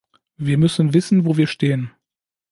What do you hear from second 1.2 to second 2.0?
wo wir stehen.